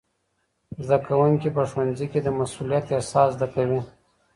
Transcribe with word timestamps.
زدهکوونکي 0.87 1.49
په 1.55 1.63
ښوونځي 1.69 2.07
کي 2.11 2.19
د 2.23 2.27
مسئولیت 2.39 2.85
احساس 2.97 3.27
زده 3.35 3.47
کوي. 3.53 3.81